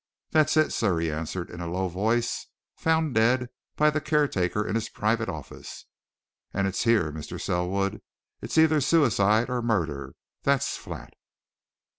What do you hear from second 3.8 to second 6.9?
the caretaker in his private office. And it's